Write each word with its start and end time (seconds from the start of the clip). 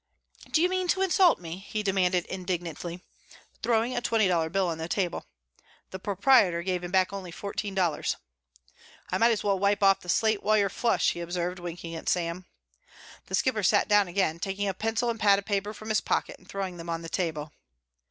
"Do 0.49 0.63
you 0.63 0.67
mean 0.67 0.87
to 0.87 1.03
insult 1.03 1.39
me?" 1.39 1.57
he 1.59 1.83
demanded 1.83 2.25
indignantly, 2.25 3.03
throwing 3.61 3.95
a 3.95 4.01
twenty 4.01 4.27
dollar 4.27 4.49
bill 4.49 4.67
on 4.69 4.79
the 4.79 4.87
table. 4.89 5.27
The 5.91 5.99
proprietor 5.99 6.63
gave 6.63 6.83
him 6.83 6.89
back 6.89 7.13
only 7.13 7.29
fourteen 7.29 7.75
dollars. 7.75 8.15
"I 9.11 9.19
might 9.19 9.29
as 9.29 9.43
well 9.43 9.59
wipe 9.59 9.83
off 9.83 9.99
the 9.99 10.09
slate 10.09 10.41
while 10.41 10.57
you're 10.57 10.69
flush," 10.69 11.11
he 11.11 11.19
observed, 11.19 11.59
winking 11.59 11.93
at 11.93 12.09
Sam. 12.09 12.47
The 13.27 13.35
Skipper 13.35 13.61
sat 13.61 13.87
down 13.87 14.07
again, 14.07 14.39
taking 14.39 14.67
a 14.67 14.73
pencil 14.73 15.11
and 15.11 15.19
pad 15.19 15.37
of 15.37 15.45
paper 15.45 15.71
from 15.71 15.89
his 15.89 16.01
pocket, 16.01 16.39
and 16.39 16.49
throwing 16.49 16.77
them 16.77 16.89
on 16.89 17.03
the 17.03 17.07
table. 17.07 17.53